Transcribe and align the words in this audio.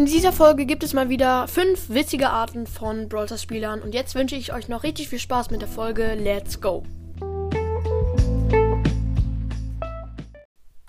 In 0.00 0.06
dieser 0.06 0.32
Folge 0.32 0.64
gibt 0.64 0.82
es 0.82 0.94
mal 0.94 1.10
wieder 1.10 1.46
fünf 1.46 1.90
witzige 1.90 2.30
Arten 2.30 2.66
von 2.66 3.10
Brawl 3.10 3.28
Spielern 3.36 3.82
und 3.82 3.92
jetzt 3.92 4.14
wünsche 4.14 4.34
ich 4.34 4.50
euch 4.50 4.66
noch 4.66 4.82
richtig 4.82 5.10
viel 5.10 5.18
Spaß 5.18 5.50
mit 5.50 5.60
der 5.60 5.68
Folge 5.68 6.14
Let's 6.14 6.58
Go. 6.58 6.84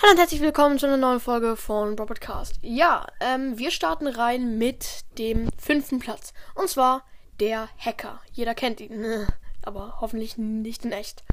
Hallo 0.02 0.12
und 0.12 0.18
herzlich 0.18 0.40
willkommen 0.40 0.80
zu 0.80 0.86
einer 0.86 0.96
neuen 0.96 1.20
Folge 1.20 1.58
von 1.58 1.98
Brawl 1.98 2.08
Podcast. 2.08 2.56
Ja, 2.62 3.06
ähm, 3.20 3.58
wir 3.58 3.72
starten 3.72 4.08
rein 4.08 4.58
mit 4.58 5.02
dem 5.18 5.50
fünften 5.60 6.00
Platz 6.00 6.32
und 6.56 6.70
zwar 6.70 7.04
der 7.42 7.68
Hacker. 7.78 8.22
Jeder 8.32 8.56
kennt 8.56 8.80
ihn, 8.80 9.28
aber 9.62 9.98
hoffentlich 10.00 10.38
nicht 10.38 10.86
in 10.86 10.94
echt. 10.94 11.26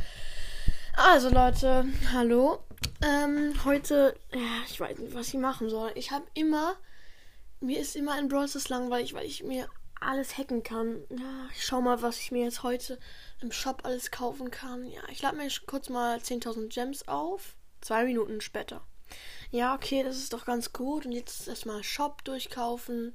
Also 0.96 1.30
Leute, 1.30 1.84
hallo. 2.12 2.58
Ähm, 3.04 3.54
heute, 3.64 4.16
ja, 4.32 4.64
ich 4.68 4.81
weiß 4.81 4.99
nicht, 4.99 5.14
was 5.14 5.29
ich 5.29 5.35
machen 5.35 5.71
soll. 5.71 5.93
Ich 5.95 6.11
habe 6.11 6.25
immer 6.35 6.75
mir 7.61 7.80
ist 7.80 7.96
immer 7.96 8.18
in 8.18 8.29
Brawl 8.29 8.48
Stars 8.48 8.68
langweilig, 8.68 9.14
weil 9.14 9.26
ich 9.26 9.43
mir 9.43 9.68
alles 10.00 10.36
hacken 10.39 10.62
kann. 10.62 11.04
Ja, 11.11 11.48
ich 11.54 11.64
schau 11.64 11.81
mal, 11.81 12.03
was 12.03 12.21
ich 12.21 12.31
mir 12.31 12.44
jetzt 12.44 12.62
heute 12.62 12.98
im 13.40 13.53
Shop 13.53 13.84
alles 13.84 14.11
kaufen 14.11 14.50
kann. 14.50 14.86
Ja, 14.86 15.03
ich 15.11 15.22
lade 15.22 15.36
mir 15.36 15.48
kurz 15.67 15.89
mal 15.89 16.18
10.000 16.18 16.68
Gems 16.68 17.08
auf. 17.08 17.57
Zwei 17.81 18.04
Minuten 18.04 18.40
später. 18.40 18.82
Ja, 19.50 19.75
okay, 19.75 20.03
das 20.03 20.18
ist 20.18 20.32
doch 20.32 20.44
ganz 20.44 20.72
gut. 20.72 21.07
Und 21.07 21.12
jetzt 21.12 21.48
erstmal 21.48 21.82
Shop 21.82 22.25
durchkaufen. 22.25 23.14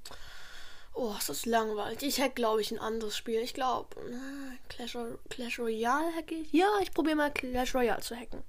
Oh, 0.94 1.14
ist 1.18 1.30
das 1.30 1.46
langweilig. 1.46 2.04
Ich 2.04 2.22
hack, 2.22 2.36
glaube 2.36 2.62
ich, 2.62 2.72
ein 2.72 2.80
anderes 2.80 3.18
Spiel. 3.18 3.40
Ich 3.40 3.54
glaube, 3.54 3.96
Clash, 4.70 4.98
Clash 5.30 5.60
Royale 5.60 6.14
hacke 6.16 6.36
ich. 6.36 6.52
Ja, 6.52 6.68
ich 6.82 6.92
probiere 6.94 7.16
mal 7.16 7.32
Clash 7.32 7.74
Royale 7.74 8.02
zu 8.02 8.16
hacken. 8.16 8.44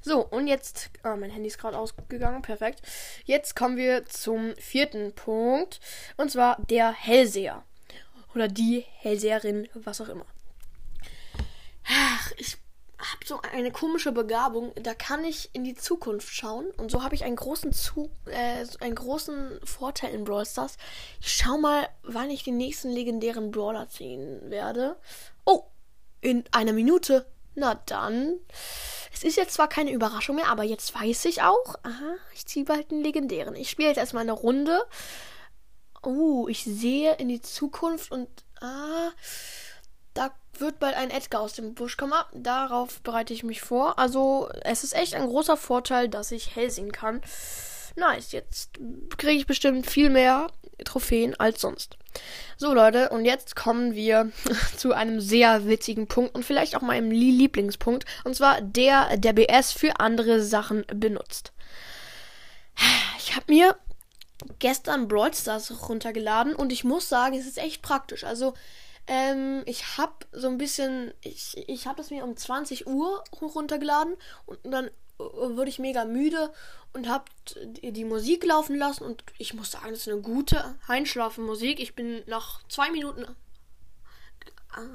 So, 0.00 0.24
und 0.26 0.46
jetzt. 0.46 0.90
Oh, 1.04 1.16
mein 1.16 1.30
Handy 1.30 1.48
ist 1.48 1.58
gerade 1.58 1.78
ausgegangen. 1.78 2.42
Perfekt. 2.42 2.82
Jetzt 3.24 3.56
kommen 3.56 3.76
wir 3.76 4.04
zum 4.06 4.54
vierten 4.56 5.14
Punkt. 5.14 5.80
Und 6.16 6.30
zwar 6.30 6.60
der 6.66 6.92
Hellseher. 6.92 7.64
Oder 8.34 8.48
die 8.48 8.80
Hellseherin, 8.98 9.68
was 9.74 10.00
auch 10.00 10.08
immer. 10.08 10.26
Ach, 11.84 12.32
ich 12.38 12.56
habe 12.98 13.26
so 13.26 13.40
eine 13.52 13.72
komische 13.72 14.12
Begabung, 14.12 14.72
da 14.76 14.94
kann 14.94 15.24
ich 15.24 15.50
in 15.52 15.64
die 15.64 15.74
Zukunft 15.74 16.32
schauen 16.32 16.66
und 16.76 16.90
so 16.90 17.02
habe 17.02 17.14
ich 17.14 17.24
einen 17.24 17.36
großen 17.36 17.72
Zu 17.72 18.10
äh, 18.26 18.64
einen 18.80 18.94
großen 18.94 19.60
Vorteil 19.64 20.14
in 20.14 20.24
Brawl 20.24 20.46
Stars. 20.46 20.76
Ich 21.20 21.32
schau 21.32 21.58
mal, 21.58 21.88
wann 22.04 22.30
ich 22.30 22.44
den 22.44 22.56
nächsten 22.56 22.90
legendären 22.90 23.50
Brawler 23.50 23.88
ziehen 23.88 24.50
werde. 24.50 24.96
Oh, 25.44 25.64
in 26.20 26.44
einer 26.52 26.72
Minute. 26.72 27.26
Na 27.54 27.74
dann. 27.86 28.36
Es 29.12 29.24
ist 29.24 29.36
jetzt 29.36 29.54
zwar 29.54 29.68
keine 29.68 29.92
Überraschung 29.92 30.36
mehr, 30.36 30.48
aber 30.48 30.62
jetzt 30.62 30.94
weiß 30.94 31.26
ich 31.26 31.42
auch. 31.42 31.76
Aha, 31.82 32.16
ich 32.34 32.46
ziehe 32.46 32.64
bald 32.64 32.90
einen 32.90 33.02
legendären. 33.02 33.54
Ich 33.54 33.70
spiele 33.70 33.88
jetzt 33.88 33.98
erstmal 33.98 34.22
eine 34.22 34.32
Runde. 34.32 34.82
Oh, 36.02 36.48
ich 36.48 36.64
sehe 36.64 37.14
in 37.16 37.28
die 37.28 37.42
Zukunft 37.42 38.10
und 38.10 38.28
ah, 38.60 39.10
da 40.14 40.34
wird 40.58 40.78
bald 40.78 40.96
ein 40.96 41.10
Edgar 41.10 41.42
aus 41.42 41.52
dem 41.52 41.74
Busch 41.74 41.96
kommen. 41.96 42.14
Darauf 42.32 43.00
bereite 43.02 43.32
ich 43.32 43.44
mich 43.44 43.60
vor. 43.60 43.98
Also, 43.98 44.48
es 44.62 44.84
ist 44.84 44.94
echt 44.94 45.14
ein 45.14 45.26
großer 45.26 45.56
Vorteil, 45.56 46.08
dass 46.08 46.32
ich 46.32 46.56
hell 46.56 46.70
sehen 46.70 46.92
kann. 46.92 47.20
Nice, 47.96 48.32
jetzt 48.32 48.70
kriege 49.18 49.38
ich 49.38 49.46
bestimmt 49.46 49.86
viel 49.88 50.10
mehr 50.10 50.48
Trophäen 50.84 51.38
als 51.38 51.60
sonst. 51.60 51.96
So, 52.56 52.74
Leute, 52.74 53.08
und 53.08 53.24
jetzt 53.24 53.56
kommen 53.56 53.94
wir 53.94 54.30
zu 54.76 54.92
einem 54.92 55.20
sehr 55.20 55.66
witzigen 55.66 56.06
Punkt 56.06 56.34
und 56.34 56.44
vielleicht 56.44 56.76
auch 56.76 56.82
meinem 56.82 57.10
Lieblingspunkt. 57.10 58.04
Und 58.24 58.36
zwar 58.36 58.60
der, 58.60 59.16
der 59.16 59.32
BS 59.32 59.72
für 59.72 60.00
andere 60.00 60.42
Sachen 60.42 60.84
benutzt. 60.94 61.52
Ich 63.24 63.36
habe 63.36 63.52
mir 63.52 63.76
gestern 64.58 65.06
Brawl 65.08 65.32
Stars 65.32 65.88
runtergeladen 65.88 66.54
und 66.54 66.72
ich 66.72 66.82
muss 66.84 67.08
sagen, 67.08 67.34
es 67.38 67.46
ist 67.46 67.56
echt 67.56 67.80
praktisch. 67.80 68.24
Also, 68.24 68.52
ähm, 69.06 69.62
ich 69.66 69.96
habe 69.98 70.12
so 70.32 70.48
ein 70.48 70.58
bisschen, 70.58 71.12
ich, 71.22 71.56
ich 71.68 71.86
habe 71.86 71.96
das 71.96 72.10
mir 72.10 72.24
um 72.24 72.36
20 72.36 72.86
Uhr 72.86 73.24
runtergeladen 73.40 74.14
und 74.46 74.58
dann 74.64 74.90
wurde 75.56 75.68
ich 75.68 75.78
mega 75.78 76.04
müde 76.04 76.52
und 76.92 77.08
habe 77.08 77.24
die 77.56 78.04
Musik 78.04 78.44
laufen 78.44 78.76
lassen 78.76 79.04
und 79.04 79.24
ich 79.38 79.54
muss 79.54 79.72
sagen, 79.72 79.90
das 79.90 80.00
ist 80.00 80.08
eine 80.08 80.20
gute 80.20 80.74
Einschlafenmusik. 80.86 81.80
Ich 81.80 81.94
bin 81.94 82.22
nach 82.26 82.62
zwei 82.68 82.90
Minuten 82.90 83.26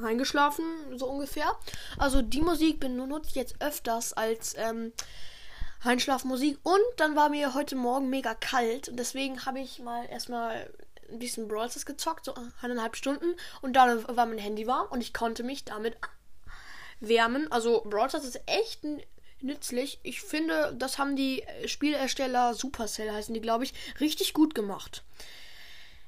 eingeschlafen, 0.03 0.65
so 0.95 1.07
ungefähr. 1.07 1.57
Also 1.97 2.21
die 2.21 2.41
Musik 2.41 2.79
benutze 2.79 3.29
ich 3.29 3.35
jetzt 3.35 3.61
öfters 3.61 4.13
als 4.13 4.55
ähm, 4.57 4.93
Einschlafmusik. 5.83 6.59
Und 6.63 6.81
dann 6.97 7.15
war 7.15 7.29
mir 7.29 7.53
heute 7.53 7.75
Morgen 7.75 8.09
mega 8.09 8.33
kalt 8.33 8.89
und 8.89 8.97
deswegen 8.97 9.45
habe 9.45 9.59
ich 9.59 9.79
mal 9.79 10.05
erstmal 10.05 10.71
ein 11.09 11.19
bisschen 11.19 11.47
Brawl 11.47 11.69
Stars 11.69 11.85
gezockt, 11.85 12.25
so 12.25 12.33
eineinhalb 12.61 12.95
Stunden. 12.95 13.35
Und 13.61 13.73
dann 13.73 14.03
war 14.07 14.25
mein 14.25 14.37
Handy 14.37 14.67
warm 14.67 14.87
und 14.89 15.01
ich 15.01 15.13
konnte 15.13 15.43
mich 15.43 15.63
damit 15.63 15.97
wärmen. 16.99 17.51
Also 17.51 17.81
Brawl 17.85 18.09
Stars 18.09 18.25
ist 18.25 18.41
echt 18.45 18.83
nützlich. 19.41 19.99
Ich 20.03 20.21
finde, 20.21 20.75
das 20.77 20.97
haben 20.97 21.15
die 21.15 21.43
Spielersteller 21.65 22.53
Supercell 22.53 23.11
heißen 23.11 23.33
die, 23.33 23.41
glaube 23.41 23.63
ich, 23.63 23.73
richtig 23.99 24.33
gut 24.33 24.55
gemacht. 24.55 25.03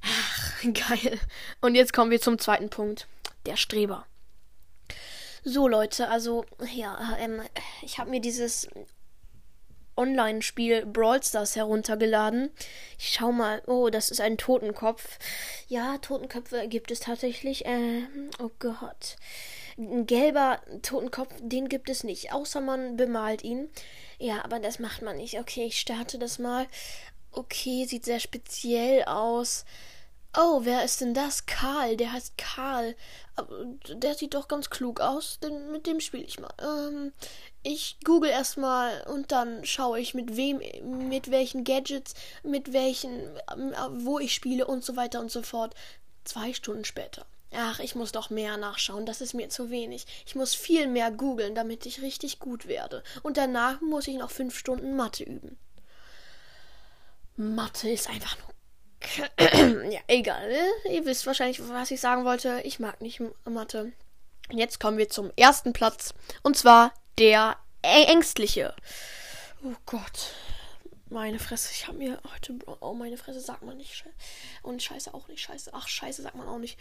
Ach, 0.02 0.64
geil. 0.74 1.20
Und 1.62 1.76
jetzt 1.76 1.94
kommen 1.94 2.12
wir 2.12 2.22
zum 2.22 2.40
zweiten 2.40 2.70
Punkt. 2.70 3.08
Der 3.46 3.58
Streber. 3.58 4.06
So, 5.44 5.68
Leute, 5.68 6.10
also, 6.10 6.46
ja, 6.74 7.18
ähm, 7.20 7.42
ich 7.82 7.98
habe 7.98 8.10
mir 8.10 8.20
dieses 8.20 8.68
Online-Spiel 9.96 10.86
Brawl 10.86 11.22
Stars 11.22 11.56
heruntergeladen. 11.56 12.52
Ich 12.98 13.10
schau 13.10 13.32
mal. 13.32 13.62
Oh, 13.68 13.90
das 13.90 14.12
ist 14.12 14.22
ein 14.22 14.38
Totenkopf. 14.38 15.20
Ja, 15.68 15.98
Totenköpfe 15.98 16.68
gibt 16.68 16.92
es 16.92 17.02
tatsächlich. 17.02 17.66
Äh, 17.66 18.04
oh 18.42 18.50
Gott. 18.60 19.18
Ein 19.80 20.06
gelber 20.06 20.60
Totenkopf, 20.82 21.34
den 21.40 21.70
gibt 21.70 21.90
es 21.90 22.04
nicht. 22.04 22.34
Außer 22.34 22.60
man 22.60 22.98
bemalt 22.98 23.46
ihn. 23.46 23.70
Ja, 24.18 24.44
aber 24.44 24.60
das 24.60 24.80
macht 24.80 25.02
man 25.02 25.16
nicht. 25.16 25.40
Okay, 25.40 25.66
ich 25.66 25.80
starte 25.80 26.20
das 26.20 26.38
mal. 26.38 26.68
Okay, 27.32 27.86
sieht 27.86 28.04
sehr 28.04 28.20
speziell 28.20 29.06
aus. 29.06 29.64
Oh, 30.38 30.62
wer 30.64 30.84
ist 30.84 31.00
denn 31.00 31.14
das? 31.14 31.46
Karl, 31.46 31.96
der 31.96 32.12
heißt 32.12 32.38
Karl. 32.38 32.96
Der 33.88 34.16
sieht 34.16 34.34
doch 34.34 34.50
ganz 34.50 34.70
klug 34.70 35.00
aus, 35.00 35.40
denn 35.40 35.72
mit 35.72 35.88
dem 35.88 36.02
spiele 36.02 36.24
ich 36.24 36.40
mal. 36.40 36.54
Ähm, 36.62 37.14
ich 37.64 37.98
google 38.04 38.30
erstmal 38.30 39.08
und 39.08 39.32
dann 39.32 39.64
schaue 39.64 40.00
ich 40.00 40.14
mit 40.14 40.36
wem, 40.36 40.60
mit 41.08 41.32
welchen 41.32 41.64
Gadgets, 41.64 42.16
mit 42.44 42.74
welchen, 42.74 43.12
ähm, 43.56 43.74
wo 44.04 44.20
ich 44.20 44.34
spiele 44.36 44.68
und 44.68 44.84
so 44.84 44.98
weiter 44.98 45.22
und 45.22 45.32
so 45.32 45.42
fort. 45.42 45.74
Zwei 46.26 46.54
Stunden 46.54 46.84
später. 46.84 47.26
Ach, 47.56 47.80
ich 47.80 47.96
muss 47.96 48.12
doch 48.12 48.30
mehr 48.30 48.58
nachschauen, 48.58 49.06
das 49.06 49.22
ist 49.22 49.34
mir 49.34 49.50
zu 49.50 49.72
wenig. 49.72 50.06
Ich 50.26 50.36
muss 50.36 50.54
viel 50.54 50.88
mehr 50.88 51.12
googeln, 51.12 51.56
damit 51.56 51.86
ich 51.86 52.02
richtig 52.02 52.40
gut 52.40 52.68
werde. 52.68 53.04
Und 53.24 53.38
danach 53.38 53.82
muss 53.82 54.08
ich 54.08 54.18
noch 54.18 54.32
fünf 54.32 54.58
Stunden 54.58 54.96
Mathe 54.96 55.24
üben. 55.24 55.58
Mathe 57.36 57.90
ist 57.90 58.10
einfach 58.10 58.38
nur 58.38 58.50
ja, 59.92 60.00
egal. 60.08 60.50
Ne? 60.50 60.92
Ihr 60.92 61.06
wisst 61.06 61.26
wahrscheinlich, 61.26 61.68
was 61.70 61.92
ich 61.92 62.02
sagen 62.02 62.26
wollte. 62.26 62.62
Ich 62.64 62.80
mag 62.80 63.02
nicht 63.02 63.22
Mathe. 63.46 63.94
Jetzt 64.52 64.80
kommen 64.80 64.98
wir 64.98 65.10
zum 65.10 65.32
ersten 65.36 65.74
Platz. 65.74 66.14
Und 66.44 66.58
zwar 66.58 66.94
der 67.18 67.58
Ängstliche. 67.82 68.76
Oh 69.64 69.76
Gott. 69.86 70.34
Meine 71.10 71.40
Fresse, 71.40 71.72
ich 71.74 71.88
habe 71.88 71.98
mir 71.98 72.22
heute. 72.34 72.54
Oh, 72.82 72.94
meine 72.94 73.18
Fresse 73.18 73.40
sagt 73.40 73.64
man 73.64 73.78
nicht. 73.78 74.04
Und 74.62 74.84
Scheiße 74.84 75.14
auch 75.14 75.28
nicht. 75.28 75.42
Scheiße. 75.42 75.72
Ach, 75.74 75.88
Scheiße 75.88 76.22
sagt 76.22 76.36
man 76.36 76.48
auch 76.48 76.60
nicht. 76.60 76.78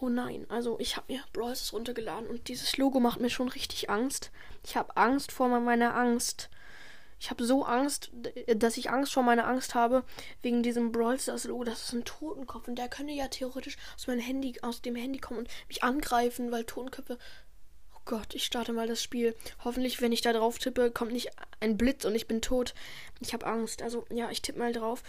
Oh 0.00 0.08
nein. 0.08 0.46
Also, 0.48 0.78
ich 0.78 0.96
habe 0.96 1.12
mir 1.12 1.24
Brawl 1.32 1.54
runtergeladen 1.72 2.28
und 2.28 2.48
dieses 2.48 2.76
Logo 2.76 3.00
macht 3.00 3.20
mir 3.20 3.30
schon 3.30 3.48
richtig 3.48 3.90
Angst. 3.90 4.30
Ich 4.64 4.76
habe 4.76 4.96
Angst 4.96 5.32
vor 5.32 5.48
meiner 5.48 5.94
Angst. 5.96 6.50
Ich 7.20 7.30
habe 7.30 7.44
so 7.44 7.64
Angst, 7.64 8.12
dass 8.46 8.76
ich 8.76 8.90
Angst 8.90 9.12
vor 9.12 9.24
meiner 9.24 9.48
Angst 9.48 9.74
habe, 9.74 10.04
wegen 10.40 10.62
diesem 10.62 10.92
Brawl 10.92 11.18
Stars 11.18 11.44
Logo. 11.44 11.64
Das 11.64 11.82
ist 11.82 11.92
ein 11.92 12.04
Totenkopf 12.04 12.68
und 12.68 12.76
der 12.76 12.88
könnte 12.88 13.12
ja 13.12 13.26
theoretisch 13.26 13.76
aus 13.96 14.06
meinem 14.06 14.20
Handy, 14.20 14.54
aus 14.62 14.82
dem 14.82 14.94
Handy 14.94 15.18
kommen 15.18 15.40
und 15.40 15.48
mich 15.66 15.82
angreifen, 15.82 16.52
weil 16.52 16.64
Totenköpfe. 16.64 17.18
Oh 17.96 18.00
Gott, 18.04 18.34
ich 18.34 18.44
starte 18.44 18.72
mal 18.72 18.86
das 18.86 19.02
Spiel. 19.02 19.34
Hoffentlich, 19.64 20.00
wenn 20.00 20.12
ich 20.12 20.20
da 20.20 20.32
drauf 20.32 20.58
tippe, 20.58 20.92
kommt 20.92 21.12
nicht 21.12 21.30
ein 21.58 21.76
Blitz 21.76 22.04
und 22.04 22.14
ich 22.14 22.28
bin 22.28 22.40
tot. 22.40 22.72
Ich 23.18 23.32
habe 23.32 23.46
Angst. 23.46 23.82
Also, 23.82 24.06
ja, 24.10 24.30
ich 24.30 24.40
tippe 24.40 24.60
mal 24.60 24.72
drauf. 24.72 25.02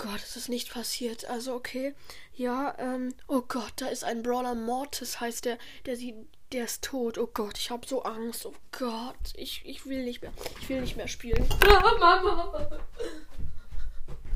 Oh 0.00 0.06
Gott, 0.06 0.22
es 0.22 0.36
ist 0.36 0.48
nicht 0.48 0.72
passiert. 0.72 1.28
Also, 1.28 1.54
okay. 1.54 1.94
Ja, 2.34 2.74
ähm. 2.78 3.14
Oh 3.28 3.42
Gott, 3.46 3.72
da 3.76 3.86
ist 3.86 4.04
ein 4.04 4.22
Brawler 4.22 4.54
Mortis, 4.54 5.20
heißt 5.20 5.44
der. 5.44 5.58
Der 5.86 5.96
sieht 5.96 6.14
der 6.52 6.64
ist 6.64 6.82
tot. 6.82 7.16
Oh 7.18 7.28
Gott, 7.32 7.58
ich 7.58 7.70
habe 7.70 7.86
so 7.86 8.02
Angst. 8.02 8.44
Oh 8.44 8.54
Gott, 8.76 9.14
ich, 9.34 9.62
ich 9.64 9.86
will 9.86 10.02
nicht 10.02 10.22
mehr. 10.22 10.32
Ich 10.60 10.68
will 10.68 10.80
nicht 10.80 10.96
mehr 10.96 11.06
spielen. 11.06 11.46
Ah, 11.64 11.96
Mama. 12.00 12.68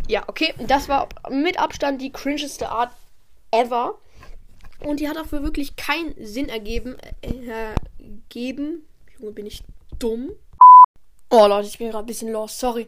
Ja, 0.06 0.22
okay, 0.28 0.54
das 0.58 0.88
war 0.88 1.08
mit 1.30 1.58
Abstand 1.58 2.00
die 2.00 2.12
cringeste 2.12 2.68
Art 2.68 2.92
ever. 3.50 3.98
Und 4.80 5.00
die 5.00 5.08
hat 5.08 5.16
dafür 5.16 5.42
wirklich 5.42 5.76
keinen 5.76 6.14
Sinn 6.24 6.48
ergeben. 6.48 6.96
Äh, 7.22 7.74
ergeben. 7.98 8.86
Junge, 9.18 9.32
bin 9.32 9.46
ich 9.46 9.64
dumm. 9.98 10.30
Oh 11.30 11.46
Leute, 11.46 11.68
ich 11.68 11.78
bin 11.78 11.90
gerade 11.90 12.04
ein 12.04 12.06
bisschen 12.06 12.30
lost. 12.30 12.60
Sorry. 12.60 12.86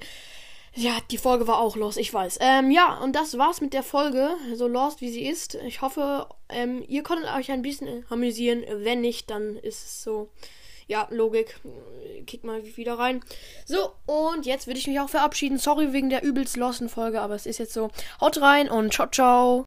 Ja, 0.79 0.99
die 1.11 1.17
Folge 1.17 1.49
war 1.49 1.59
auch 1.59 1.75
lost, 1.75 1.97
ich 1.97 2.13
weiß. 2.13 2.37
Ähm, 2.43 2.71
ja, 2.71 2.99
und 2.99 3.17
das 3.17 3.39
war's 3.39 3.63
mit 3.63 3.73
der 3.73 3.83
Folge, 3.83 4.37
so 4.55 4.69
lost 4.69 5.01
wie 5.01 5.09
sie 5.09 5.27
ist. 5.27 5.55
Ich 5.55 5.81
hoffe, 5.81 6.29
ähm, 6.51 6.85
ihr 6.87 7.03
konntet 7.03 7.35
euch 7.35 7.51
ein 7.51 7.63
bisschen 7.63 8.05
amüsieren. 8.11 8.63
Wenn 8.71 9.01
nicht, 9.01 9.31
dann 9.31 9.57
ist 9.57 9.85
es 9.85 10.03
so. 10.03 10.29
Ja, 10.87 11.09
Logik. 11.11 11.59
Kick 12.27 12.45
mal 12.45 12.63
wieder 12.77 12.99
rein. 12.99 13.25
So, 13.65 13.91
und 14.05 14.45
jetzt 14.45 14.67
würde 14.67 14.79
ich 14.79 14.87
mich 14.87 15.01
auch 15.01 15.09
verabschieden. 15.09 15.57
Sorry 15.57 15.95
wegen 15.95 16.11
der 16.11 16.23
übelst 16.23 16.59
losten 16.59 16.91
Folge, 16.91 17.23
aber 17.23 17.35
es 17.35 17.47
ist 17.47 17.59
jetzt 17.59 17.73
so. 17.73 17.91
Haut 18.21 18.39
rein 18.43 18.69
und 18.69 18.93
ciao, 18.93 19.09
ciao. 19.11 19.65